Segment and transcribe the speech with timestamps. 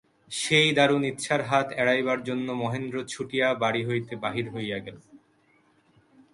[0.31, 4.97] সেই দারুণ ইচ্ছার হাত এড়াইবার জন্য মহেন্দ্র ছুটিয়া বাড়ি হইতে বাহির হইয়া গেল।